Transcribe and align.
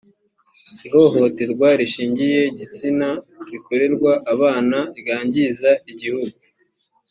ihohoterwa 0.87 1.67
rishingiye 1.79 2.41
gitsina 2.59 3.07
rikorerwa 3.51 4.11
abana 4.33 4.77
ryangiza 4.99 5.69
igihugu 5.91 6.37